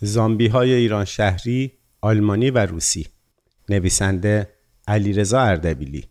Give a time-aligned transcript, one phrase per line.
[0.00, 3.06] زامبی های ایران شهری، آلمانی و روسی
[3.68, 4.48] نویسنده
[4.88, 6.04] علیرضا اردبیلی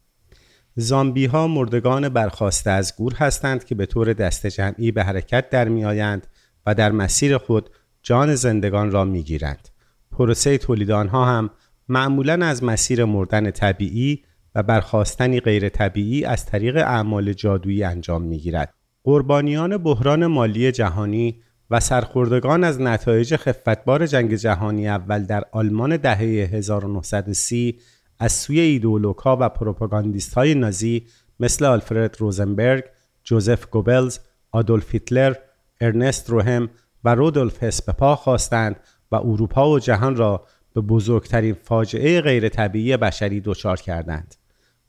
[0.75, 5.67] زامبی ها مردگان برخواسته از گور هستند که به طور دست جمعی به حرکت در
[5.67, 6.27] می آیند
[6.65, 7.69] و در مسیر خود
[8.03, 9.69] جان زندگان را می گیرند.
[10.11, 11.49] پروسه تولید آنها هم
[11.89, 14.23] معمولا از مسیر مردن طبیعی
[14.55, 18.73] و برخواستنی غیر طبیعی از طریق اعمال جادویی انجام می گیرد.
[19.03, 26.17] قربانیان بحران مالی جهانی و سرخوردگان از نتایج خفتبار جنگ جهانی اول در آلمان دهه
[26.17, 27.79] 1930
[28.19, 31.05] از سوی ایدئولوگ‌ها و پروپاگاندیست های نازی
[31.39, 32.83] مثل آلفرد روزنبرگ،
[33.23, 34.19] جوزف گوبلز،
[34.51, 35.33] آدولف هیتلر،
[35.81, 36.69] ارنست روهم
[37.03, 38.75] و رودولف هس به پا خواستند
[39.11, 44.35] و اروپا و جهان را به بزرگترین فاجعه غیر طبیعی بشری دچار کردند.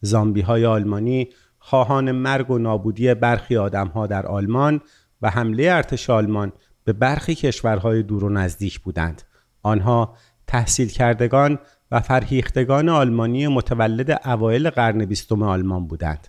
[0.00, 4.80] زامبی های آلمانی خواهان مرگ و نابودی برخی آدمها در آلمان
[5.22, 6.52] و حمله ارتش آلمان
[6.84, 9.22] به برخی کشورهای دور و نزدیک بودند.
[9.62, 10.16] آنها
[10.46, 11.58] تحصیل کردگان
[11.90, 16.28] و فرهیختگان آلمانی متولد اوایل قرن بیستم آلمان بودند.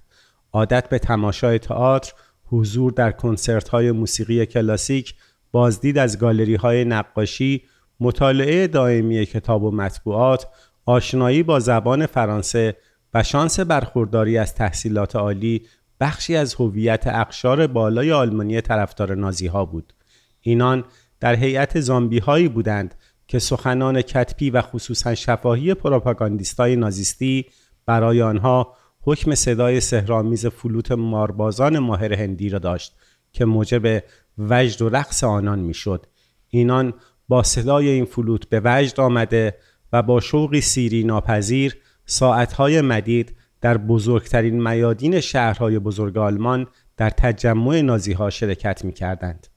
[0.54, 2.14] عادت به تماشای تئاتر،
[2.46, 5.16] حضور در کنسرت های موسیقی کلاسیک،
[5.52, 7.64] بازدید از گالری های نقاشی،
[8.00, 10.48] مطالعه دائمی کتاب و مطبوعات،
[10.86, 12.78] آشنایی با زبان فرانسه
[13.14, 15.68] و شانس برخورداری از تحصیلات عالی
[16.00, 19.94] بخشی از هویت اقشار بالای آلمانی طرفدار نازی ها بود.
[20.42, 20.84] اینان
[21.20, 22.96] در هیئت زامبی هایی بودند
[23.28, 27.46] که سخنان کتبی و خصوصا شفاهی پروپاگاندیستای نازیستی
[27.86, 32.96] برای آنها حکم صدای سهرامیز فلوت ماربازان ماهر هندی را داشت
[33.32, 34.04] که موجب
[34.38, 36.06] وجد و رقص آنان می‌شد.
[36.50, 36.94] اینان
[37.28, 39.58] با صدای این فلوت به وجد آمده
[39.94, 46.68] و با شوقی سیری ناپذیر ساعتهای مدید در بزرگترین میادین شهرهای بزرگ آلمان
[46.98, 49.48] در تجمع نازی ها شرکت می کردند.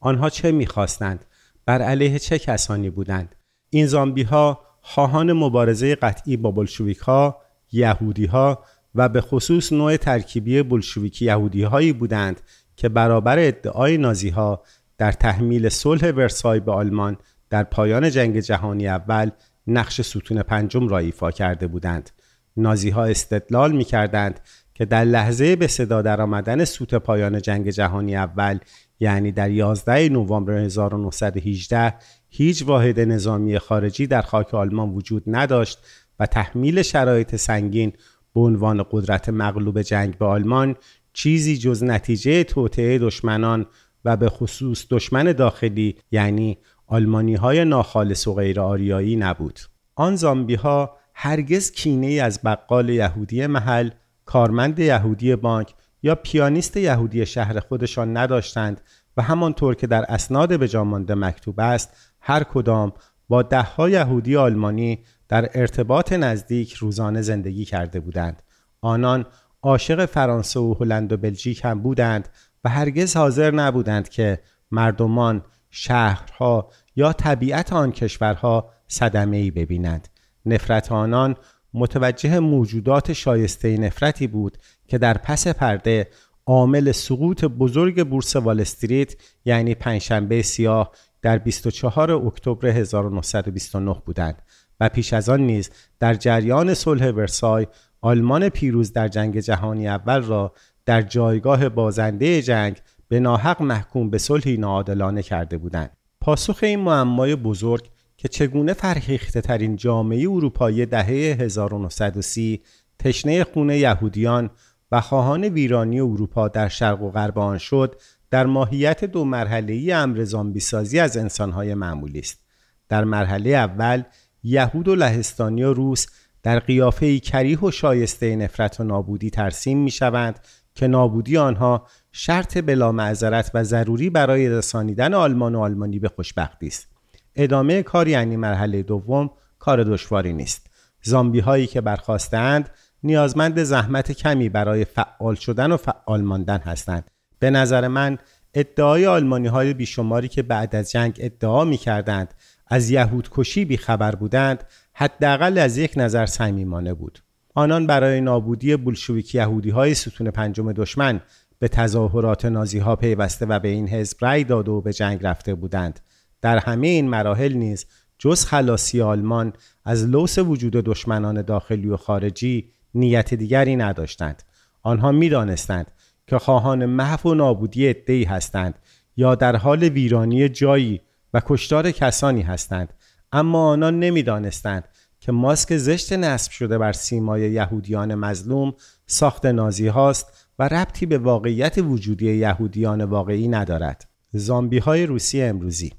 [0.00, 1.24] آنها چه می‌خواستند؟
[1.66, 3.34] بر علیه چه کسانی بودند؟
[3.70, 9.96] این زامبی ها خواهان مبارزه قطعی با بلشویک ها یهودی ها و به خصوص نوع
[9.96, 12.40] ترکیبی بلشویکی یهودی هایی بودند
[12.76, 14.62] که برابر ادعای نازی ها
[14.98, 17.16] در تحمیل صلح ورسای به آلمان
[17.50, 19.30] در پایان جنگ جهانی اول
[19.66, 22.10] نقش ستون پنجم را ایفا کرده بودند.
[22.56, 24.40] نازی ها استدلال می کردند
[24.74, 28.58] که در لحظه به صدا در آمدن سوت پایان جنگ جهانی اول
[29.00, 31.94] یعنی در 11 نوامبر 1918
[32.28, 35.78] هیچ واحد نظامی خارجی در خاک آلمان وجود نداشت
[36.20, 37.92] و تحمیل شرایط سنگین
[38.34, 40.76] به عنوان قدرت مغلوب جنگ به آلمان
[41.12, 43.66] چیزی جز نتیجه توطعه دشمنان
[44.04, 49.60] و به خصوص دشمن داخلی یعنی آلمانی های ناخالص و غیر آریایی نبود.
[49.94, 53.90] آن زامبی ها هرگز کینه از بقال یهودی محل،
[54.24, 55.74] کارمند یهودی بانک
[56.06, 58.80] یا پیانیست یهودی شهر خودشان نداشتند
[59.16, 62.92] و همانطور که در اسناد به مانده مکتوب است هر کدام
[63.28, 68.42] با دهها یهودی آلمانی در ارتباط نزدیک روزانه زندگی کرده بودند.
[68.80, 69.26] آنان
[69.62, 72.28] عاشق فرانسه و هلند و بلژیک هم بودند
[72.64, 74.38] و هرگز حاضر نبودند که
[74.70, 80.08] مردمان شهرها یا طبیعت آن کشورها صدمه ای ببینند.
[80.46, 81.36] نفرت آنان
[81.76, 86.08] متوجه موجودات شایسته نفرتی بود که در پس پرده
[86.46, 89.14] عامل سقوط بزرگ بورس وال استریت
[89.44, 90.92] یعنی پنجشنبه سیاه
[91.22, 94.42] در 24 اکتبر 1929 بودند
[94.80, 95.70] و پیش از آن نیز
[96.00, 97.66] در جریان صلح ورسای
[98.00, 100.52] آلمان پیروز در جنگ جهانی اول را
[100.86, 102.76] در جایگاه بازنده جنگ
[103.08, 105.96] به ناحق محکوم به صلحی ناعادلانه کرده بودند.
[106.20, 107.90] پاسخ این معمای بزرگ
[108.26, 112.62] که چگونه فرهیخته ترین جامعه اروپایی دهه 1930
[112.98, 114.50] تشنه خونه یهودیان
[114.92, 118.00] و خواهان ویرانی اروپا در شرق و غرب آن شد
[118.30, 122.44] در ماهیت دو مرحله ای امر زامبی سازی از انسانهای معمولی است.
[122.88, 124.02] در مرحله اول
[124.42, 126.06] یهود و لهستانی و روس
[126.42, 130.38] در قیافه کریه و شایسته نفرت و نابودی ترسیم می شوند
[130.74, 136.66] که نابودی آنها شرط بلا معذرت و ضروری برای رسانیدن آلمان و آلمانی به خوشبختی
[136.66, 136.95] است.
[137.36, 140.66] ادامه کار یعنی مرحله دوم کار دشواری نیست.
[141.02, 142.70] زامبی هایی که برخواستند
[143.02, 147.10] نیازمند زحمت کمی برای فعال شدن و فعال ماندن هستند.
[147.38, 148.18] به نظر من
[148.54, 152.34] ادعای آلمانی های بیشماری که بعد از جنگ ادعا می کردند
[152.66, 157.18] از یهود کشی بی خبر بودند حداقل از یک نظر صمیمانه بود.
[157.54, 161.20] آنان برای نابودی بولشویک یهودی های ستون پنجم دشمن
[161.58, 165.54] به تظاهرات نازی ها پیوسته و به این حزب رأی داده و به جنگ رفته
[165.54, 166.00] بودند.
[166.42, 167.86] در همه این مراحل نیز
[168.18, 169.52] جز خلاصی آلمان
[169.84, 174.42] از لوس وجود دشمنان داخلی و خارجی نیت دیگری نداشتند
[174.82, 175.90] آنها می‌دانستند
[176.26, 178.78] که خواهان محو و نابودی عدهای هستند
[179.16, 181.00] یا در حال ویرانی جایی
[181.34, 182.94] و کشتار کسانی هستند
[183.32, 184.88] اما آنان نمی‌دانستند
[185.20, 188.74] که ماسک زشت نصب شده بر سیمای یهودیان مظلوم
[189.06, 194.08] ساخت نازی هاست و ربطی به واقعیت وجودی یهودیان واقعی ندارد.
[194.32, 195.92] زامبی های روسی امروزی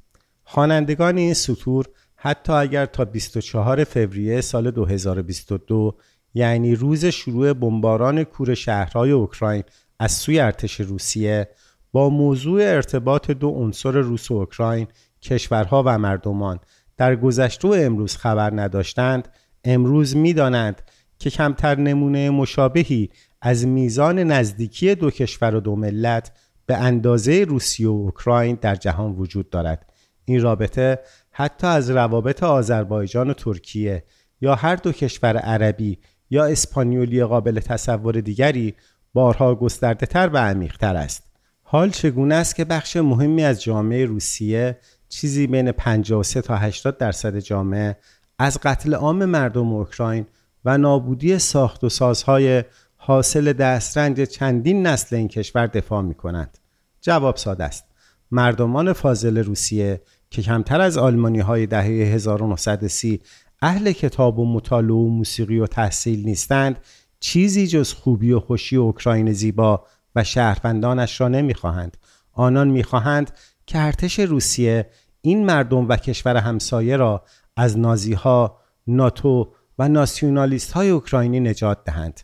[0.49, 1.85] خوانندگان این سطور
[2.15, 5.97] حتی اگر تا 24 فوریه سال 2022
[6.33, 9.63] یعنی روز شروع بمباران کور شهرهای اوکراین
[9.99, 11.49] از سوی ارتش روسیه
[11.91, 14.87] با موضوع ارتباط دو عنصر روس و اوکراین
[15.21, 16.59] کشورها و مردمان
[16.97, 19.27] در گذشته و امروز خبر نداشتند
[19.63, 20.81] امروز می‌دانند
[21.19, 23.09] که کمتر نمونه مشابهی
[23.41, 26.31] از میزان نزدیکی دو کشور و دو ملت
[26.65, 29.96] به اندازه روسیه و اوکراین در جهان وجود دارد.
[30.27, 30.99] این رابطه
[31.31, 34.03] حتی از روابط آذربایجان و ترکیه
[34.41, 38.75] یا هر دو کشور عربی یا اسپانیولی قابل تصور دیگری
[39.13, 41.23] بارها گسترده تر و عمیق تر است
[41.61, 44.77] حال چگونه است که بخش مهمی از جامعه روسیه
[45.09, 47.97] چیزی بین 53 تا 80 درصد جامعه
[48.39, 50.25] از قتل عام مردم اوکراین
[50.65, 52.63] و نابودی ساخت و سازهای
[52.95, 56.57] حاصل دسترنج چندین نسل این کشور دفاع می کنند.
[57.01, 57.85] جواب ساده است.
[58.31, 63.21] مردمان فاضل روسیه که کمتر از آلمانی های دهه 1930
[63.61, 66.79] اهل کتاب و مطالعه و موسیقی و تحصیل نیستند
[67.19, 69.85] چیزی جز خوبی و خوشی اوکراین زیبا
[70.15, 71.97] و شهروندانش را نمی‌خواهند
[72.33, 73.31] آنان می‌خواهند
[73.65, 74.89] که ارتش روسیه
[75.21, 77.23] این مردم و کشور همسایه را
[77.55, 82.21] از نازی ها، ناتو و ناسیونالیست های اوکراینی نجات دهند.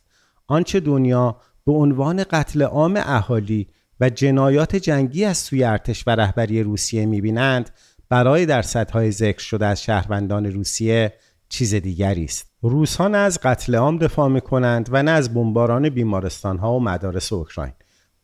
[0.47, 3.67] آنچه دنیا به عنوان قتل عام اهالی
[3.99, 7.69] و جنایات جنگی از سوی ارتش و رهبری روسیه می‌بینند
[8.13, 11.13] برای در های ذکر شده از شهروندان روسیه
[11.49, 12.51] چیز دیگری است.
[12.61, 16.79] روسها نه از قتل عام دفاع می کنند و نه از بمباران بیمارستان ها و
[16.79, 17.73] مدارس اوکراین.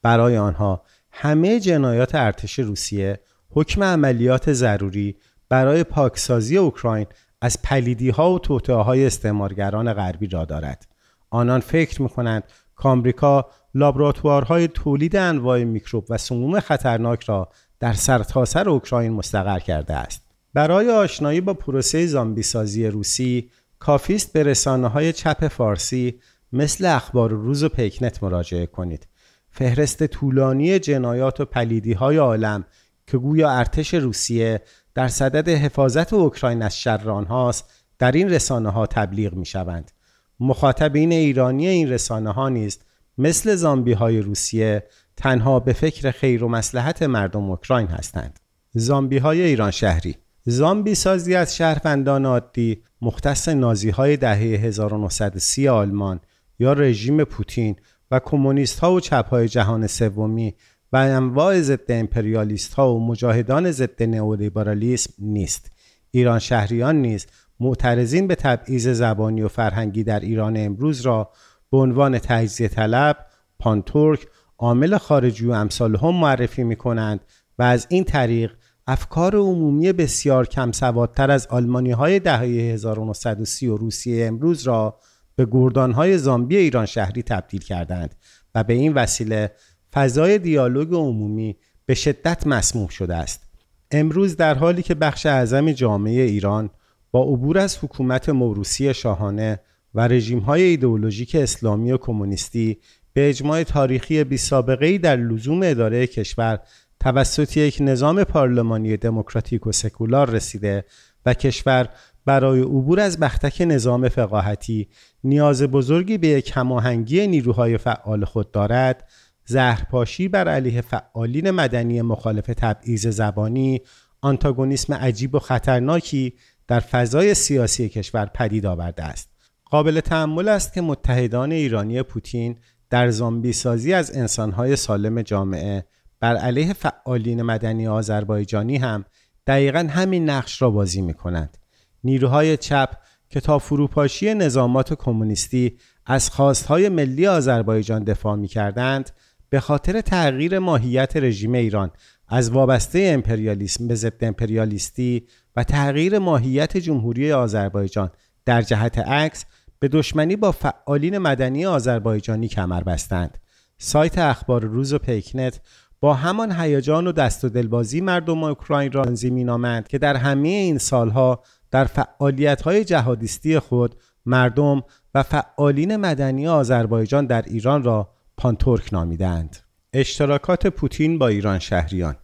[0.01, 3.19] برای آنها همه جنایات ارتش روسیه
[3.49, 5.15] حکم عملیات ضروری
[5.49, 7.07] برای پاکسازی اوکراین
[7.41, 10.87] از پلیدی ها و توطعه های استعمارگران غربی را دارد.
[11.29, 12.43] آنان فکر می کنند
[12.81, 19.93] که آمریکا لابراتوارهای تولید انواع میکروب و سموم خطرناک را در سرتاسر اوکراین مستقر کرده
[19.93, 20.21] است.
[20.53, 23.49] برای آشنایی با پروسه زامبی سازی روسی
[23.79, 26.19] کافیست به رسانه های چپ فارسی
[26.53, 29.07] مثل اخبار روز و پیکنت مراجعه کنید.
[29.51, 32.65] فهرست طولانی جنایات و پلیدی های عالم
[33.07, 34.61] که گویا ارتش روسیه
[34.95, 39.91] در صدد حفاظت اوکراین از شر آنهاست در این رسانه ها تبلیغ می شوند.
[40.39, 42.85] مخاطبین ایرانی این رسانه ها نیست
[43.17, 44.83] مثل زامبی های روسیه
[45.19, 48.39] تنها به فکر خیر و مسلحت مردم اوکراین هستند.
[48.73, 56.19] زامبی های ایران شهری زامبی سازی از شهروندان عادی مختص نازی های دهه 1930 آلمان
[56.59, 57.75] یا رژیم پوتین
[58.11, 60.55] و کمونیست ها و چپ های جهان سومی
[60.93, 65.71] و انواع ضد امپریالیست ها و مجاهدان ضد نئولیبرالیسم نیست
[66.11, 67.27] ایران شهریان نیز
[67.59, 71.31] معترضین به تبعیض زبانی و فرهنگی در ایران امروز را
[71.71, 73.25] به عنوان تجزیه طلب
[73.59, 74.27] پانتورک
[74.59, 77.19] عامل خارجی و امثال هم معرفی می کنند
[77.59, 78.51] و از این طریق
[78.87, 84.99] افکار عمومی بسیار کم سوادتر از آلمانی های دهه 1930 و روسیه امروز را
[85.35, 88.15] به گردان های زامبی ایران شهری تبدیل کردند
[88.55, 89.51] و به این وسیله
[89.93, 93.43] فضای دیالوگ عمومی به شدت مسموم شده است.
[93.91, 96.69] امروز در حالی که بخش اعظم جامعه ایران
[97.11, 99.59] با عبور از حکومت موروسی شاهانه
[99.93, 102.77] و رژیم های ایدئولوژیک اسلامی و کمونیستی
[103.13, 106.59] به اجماع تاریخی بی سابقه در لزوم اداره کشور
[106.99, 110.85] توسط یک نظام پارلمانی دموکراتیک و سکولار رسیده
[111.25, 111.89] و کشور
[112.25, 114.87] برای عبور از بختک نظام فقاهتی
[115.23, 119.09] نیاز بزرگی به یک هماهنگی نیروهای فعال خود دارد.
[119.45, 123.81] زهرپاشی بر علیه فعالین مدنی مخالف تبعیض زبانی
[124.21, 126.33] آنتاگونیسم عجیب و خطرناکی
[126.67, 129.29] در فضای سیاسی کشور پدید آورده است.
[129.65, 132.57] قابل تحمل است که متحدان ایرانی پوتین
[132.89, 135.85] در زامبی سازی از انسانهای سالم جامعه
[136.19, 139.05] بر علیه فعالین مدنی آذربایجانی هم
[139.47, 141.57] دقیقا همین نقش را بازی می کنند.
[142.03, 142.89] نیروهای چپ
[143.29, 149.09] که تا فروپاشی نظامات کمونیستی از خواستهای ملی آذربایجان دفاع می کردند
[149.49, 151.91] به خاطر تغییر ماهیت رژیم ایران
[152.27, 158.11] از وابسته امپریالیسم به ضد امپریالیستی و تغییر ماهیت جمهوری آذربایجان
[158.45, 159.45] در جهت عکس
[159.79, 163.37] به دشمنی با فعالین مدنی آذربایجانی کمر بستند.
[163.77, 165.61] سایت اخبار روز و پیکنت
[165.99, 170.47] با همان هیجان و دست و دلبازی مردم اوکراین را تنظیم نامند که در همه
[170.47, 173.95] این سالها در فعالیت‌های جهادیستی خود
[174.25, 174.83] مردم
[175.15, 179.57] و فعالین مدنی آذربایجان در ایران را پانتورک نامیدند.
[179.93, 182.15] اشتراکات پوتین با ایران شهریان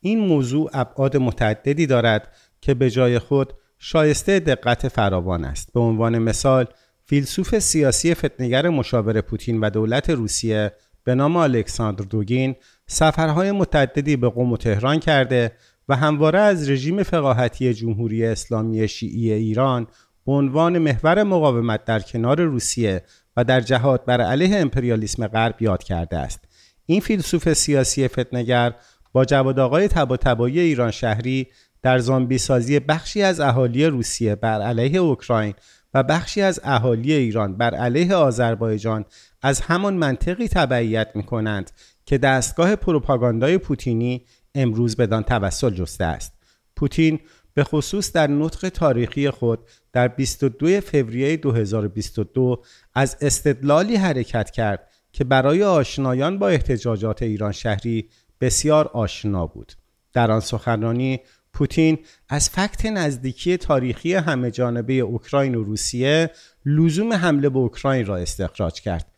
[0.00, 2.28] این موضوع ابعاد متعددی دارد
[2.60, 6.66] که به جای خود شایسته دقت فراوان است به عنوان مثال
[7.08, 10.72] فیلسوف سیاسی فتنه‌گر مشاور پوتین و دولت روسیه
[11.04, 12.54] به نام الکساندر دوگین
[12.86, 15.52] سفرهای متعددی به قم و تهران کرده
[15.88, 19.86] و همواره از رژیم فقاهتی جمهوری اسلامی شیعی ایران
[20.26, 23.02] به عنوان محور مقاومت در کنار روسیه
[23.36, 26.40] و در جهاد بر علیه امپریالیسم غرب یاد کرده است.
[26.86, 28.74] این فیلسوف سیاسی فتنگر
[29.12, 31.46] با جواد آقای تبا ایران شهری
[31.82, 35.54] در زامبی سازی بخشی از اهالی روسیه بر علیه اوکراین
[35.96, 39.04] و بخشی از اهالی ایران بر علیه آذربایجان
[39.42, 41.70] از همان منطقی تبعیت می کنند
[42.06, 44.24] که دستگاه پروپاگاندای پوتینی
[44.54, 46.32] امروز بدان توسل جسته است.
[46.76, 47.20] پوتین
[47.54, 49.58] به خصوص در نطق تاریخی خود
[49.92, 52.62] در 22 فوریه 2022
[52.94, 58.08] از استدلالی حرکت کرد که برای آشنایان با احتجاجات ایران شهری
[58.40, 59.72] بسیار آشنا بود.
[60.12, 61.20] در آن سخنرانی
[61.56, 61.98] پوتین
[62.28, 66.30] از فکت نزدیکی تاریخی همه جانبه اوکراین و روسیه
[66.66, 69.12] لزوم حمله به اوکراین را استخراج کرد.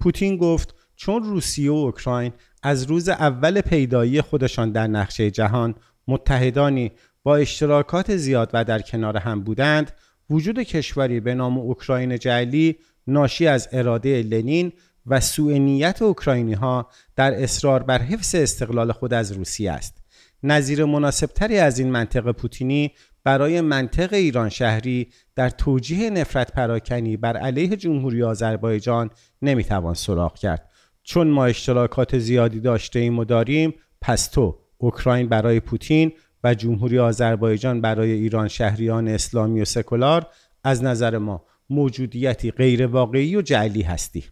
[0.00, 2.32] پوتین گفت چون روسیه و اوکراین
[2.62, 5.74] از روز اول پیدایی خودشان در نقشه جهان
[6.08, 9.92] متحدانی با اشتراکات زیاد و در کنار هم بودند
[10.30, 14.72] وجود کشوری به نام اوکراین جعلی ناشی از اراده لنین
[15.06, 20.03] و سوء نیت اوکراینی ها در اصرار بر حفظ استقلال خود از روسیه است.
[20.46, 22.92] نظیر مناسبتری از این منطق پوتینی
[23.24, 29.10] برای منطق ایران شهری در توجیه نفرت پراکنی بر علیه جمهوری آذربایجان
[29.42, 30.70] نمی‌توان سراغ کرد.
[31.02, 36.12] چون ما اشتراکات زیادی داشته ایم و داریم پس تو اوکراین برای پوتین
[36.44, 40.26] و جمهوری آذربایجان برای ایران شهریان اسلامی و سکولار
[40.64, 44.24] از نظر ما موجودیتی غیر واقعی و جعلی هستی.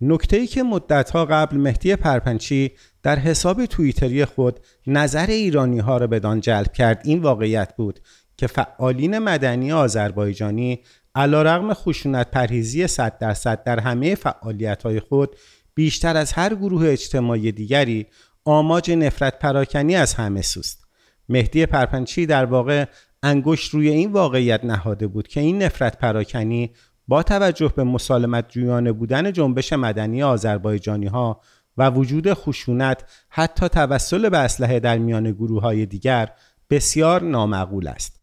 [0.00, 2.70] نکته ای که مدتها قبل مهدی پرپنچی
[3.02, 7.00] در حساب توییتری خود نظر ایرانی ها را بدان جلب کرد.
[7.04, 8.00] این واقعیت بود
[8.36, 10.80] که فعالین مدنی آذربایجانی
[11.14, 15.36] علا رغم خشونت پرهیزی 100 درصد در همه فعالیت های خود
[15.74, 18.06] بیشتر از هر گروه اجتماعی دیگری
[18.44, 20.84] آماج نفرت پراکنی از همه سوست.
[21.28, 22.84] مهدی پرپنچی در واقع
[23.22, 26.70] انگشت روی این واقعیت نهاده بود که این نفرت پراکنی
[27.08, 31.40] با توجه به مسالمت جویانه بودن جنبش مدنی آذربایجانی ها
[31.76, 36.30] و وجود خشونت حتی توسل به اسلحه در میان گروه های دیگر
[36.70, 38.20] بسیار نامعقول است.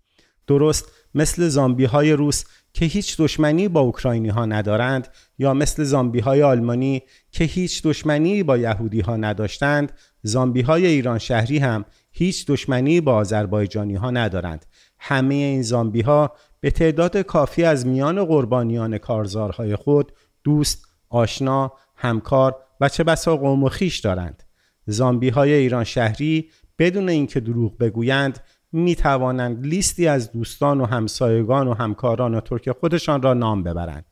[0.47, 6.19] درست مثل زامبی های روس که هیچ دشمنی با اوکراینی ها ندارند یا مثل زامبی
[6.19, 9.91] های آلمانی که هیچ دشمنی با یهودی ها نداشتند
[10.23, 14.65] زامبی های ایران شهری هم هیچ دشمنی با آذربایجانی ها ندارند.
[14.99, 20.11] همه این زامبی ها به تعداد کافی از میان قربانیان کارزارهای خود
[20.43, 24.43] دوست، آشنا، همکار و چه بسا قوم و خیش دارند.
[24.85, 28.39] زامبی های ایران شهری بدون اینکه دروغ بگویند
[28.71, 34.05] می توانند لیستی از دوستان و همسایگان و همکاران و ترک خودشان را نام ببرند.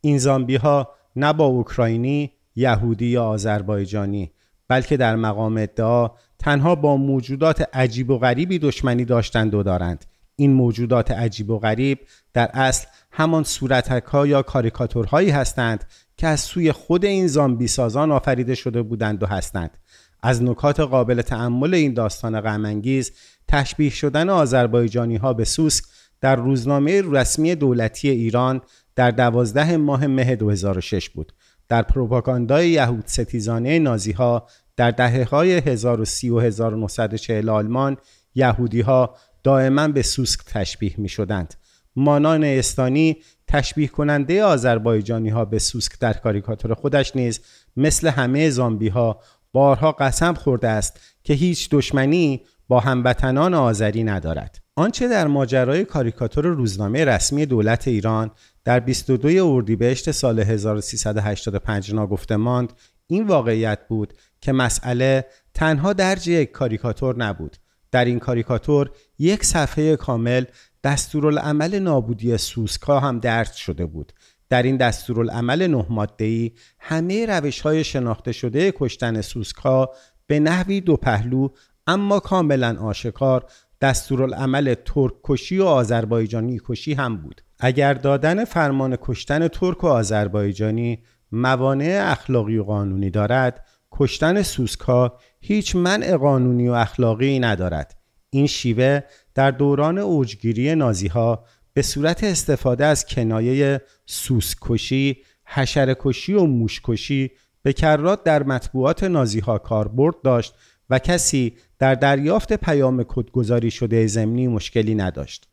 [0.00, 4.32] این زامبی ها نه با اوکراینی، یهودی یا آذربایجانی
[4.68, 10.04] بلکه در مقام ادعا تنها با موجودات عجیب و غریبی دشمنی داشتند و دارند.
[10.36, 11.98] این موجودات عجیب و غریب
[12.32, 15.84] در اصل همان صورتک ها یا کاریکاتورهایی هستند
[16.18, 19.78] که از سوی خود این زامبی سازان آفریده شده بودند و هستند
[20.22, 23.12] از نکات قابل تعمل این داستان غمانگیز
[23.48, 25.84] تشبیه شدن آذربایجانی ها به سوسک
[26.20, 28.60] در روزنامه رسمی دولتی ایران
[28.96, 31.32] در دوازده ماه مه 2006 بود
[31.68, 34.46] در پروپاگاندای یهود ستیزانه نازی ها
[34.76, 37.96] در دهه های 1030 و 1940 آلمان
[38.34, 41.54] یهودی ها دائما به سوسک تشبیه می شدند.
[41.96, 43.16] مانان استانی
[43.46, 47.40] تشبیه کننده آذربایجانی ها به سوسک در کاریکاتور خودش نیز
[47.76, 49.20] مثل همه زامبی ها
[49.52, 54.58] بارها قسم خورده است که هیچ دشمنی با هموطنان آذری ندارد.
[54.76, 58.30] آنچه در ماجرای کاریکاتور روزنامه رسمی دولت ایران
[58.64, 62.72] در 22 اردیبهشت سال 1385 ناگفته ماند
[63.06, 67.56] این واقعیت بود که مسئله تنها درج یک کاریکاتور نبود
[67.90, 70.44] در این کاریکاتور یک صفحه کامل
[70.84, 74.12] دستورالعمل نابودی سوسکا هم درد شده بود.
[74.48, 79.90] در این دستورالعمل نه ماده‌ای همه روش های شناخته شده کشتن سوسکا
[80.26, 81.48] به نحوی دو پهلو
[81.86, 83.44] اما کاملا آشکار
[83.80, 87.42] دستورالعمل ترک کشی و آذربایجانی کشی هم بود.
[87.60, 95.76] اگر دادن فرمان کشتن ترک و آذربایجانی موانع اخلاقی و قانونی دارد کشتن سوسکا هیچ
[95.76, 97.97] منع قانونی و اخلاقی ندارد.
[98.30, 99.00] این شیوه
[99.34, 107.30] در دوران اوجگیری نازی ها به صورت استفاده از کنایه سوسکشی، حشرکشی و موشکشی
[107.62, 110.54] به کرات در مطبوعات نازی ها کاربرد داشت
[110.90, 115.48] و کسی در دریافت پیام کدگذاری شده زمینی مشکلی نداشت.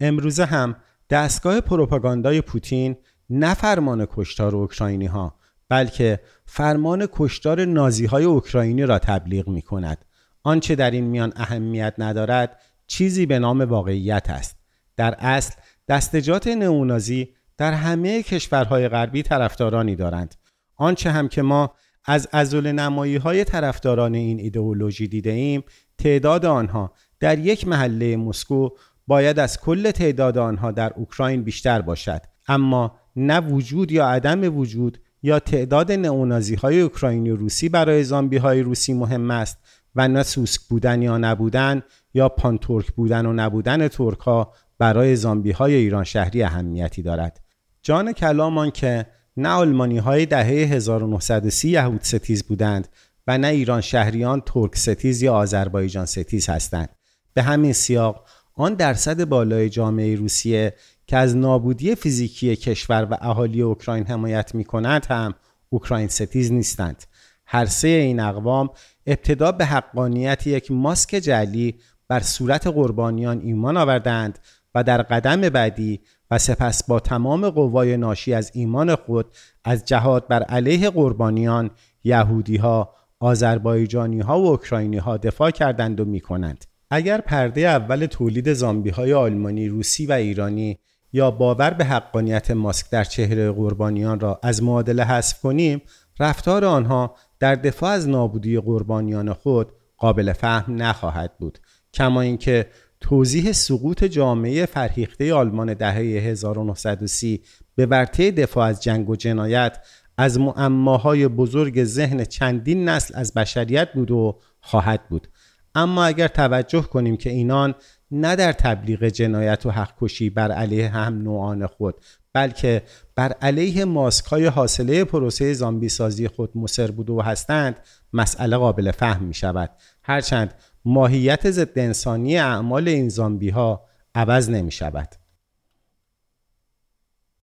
[0.00, 0.76] امروزه هم
[1.10, 2.96] دستگاه پروپاگاندای پوتین
[3.30, 5.34] نه فرمان کشتار اوکراینی ها
[5.68, 10.04] بلکه فرمان کشتار نازی های اوکراینی را تبلیغ می کند.
[10.44, 14.56] آنچه در این میان اهمیت ندارد چیزی به نام واقعیت است.
[14.96, 15.54] در اصل
[15.88, 20.34] دستجات نئونازی در همه کشورهای غربی طرفدارانی دارند.
[20.76, 21.74] آنچه هم که ما
[22.04, 25.64] از ازول نمایی های طرفداران این ایدئولوژی دیده ایم
[25.98, 28.68] تعداد آنها در یک محله مسکو
[29.06, 34.98] باید از کل تعداد آنها در اوکراین بیشتر باشد اما نه وجود یا عدم وجود
[35.22, 39.58] یا تعداد نئونازی های اوکراینی و روسی برای زامبی های روسی مهم است
[39.96, 41.82] و نه سوسک بودن یا نبودن
[42.14, 47.40] یا پانتورک بودن و نبودن ترک ها برای زامبی های ایران شهری اهمیتی دارد.
[47.82, 52.88] جان کلام آن که نه آلمانی های دهه 1930 یهود ستیز بودند
[53.26, 56.88] و نه ایران شهریان ترک ستیز یا آذربایجان ستیز هستند.
[57.34, 58.24] به همین سیاق
[58.54, 60.74] آن درصد بالای جامعه روسیه
[61.06, 65.34] که از نابودی فیزیکی کشور و اهالی اوکراین حمایت می کند هم
[65.68, 67.04] اوکراین ستیز نیستند.
[67.46, 68.70] هر سه این اقوام
[69.06, 71.74] ابتدا به حقانیت یک ماسک جلی
[72.08, 74.38] بر صورت قربانیان ایمان آوردند
[74.74, 79.26] و در قدم بعدی و سپس با تمام قوای ناشی از ایمان خود
[79.64, 81.70] از جهاد بر علیه قربانیان
[82.04, 86.64] یهودی ها آذربایجانی ها و اوکراینی ها دفاع کردند و می کنند.
[86.90, 90.78] اگر پرده اول تولید زامبی های آلمانی، روسی و ایرانی
[91.12, 95.82] یا باور به حقانیت ماسک در چهره قربانیان را از معادله حذف کنیم
[96.20, 101.58] رفتار آنها در دفاع از نابودی قربانیان خود قابل فهم نخواهد بود
[101.94, 102.66] کما اینکه
[103.00, 107.42] توضیح سقوط جامعه فرهیخته آلمان دهه 1930
[107.74, 109.78] به ورطه دفاع از جنگ و جنایت
[110.18, 115.28] از معماهای بزرگ ذهن چندین نسل از بشریت بود و خواهد بود.
[115.74, 117.74] اما اگر توجه کنیم که اینان
[118.10, 121.94] نه در تبلیغ جنایت و حق کشی بر علیه هم نوعان خود
[122.32, 122.82] بلکه
[123.16, 127.76] بر علیه ماسک های حاصله پروسه زامبی سازی خود مصر بوده و هستند
[128.12, 129.70] مسئله قابل فهم می شود
[130.02, 135.08] هرچند ماهیت ضد انسانی اعمال این زامبی ها عوض نمی شود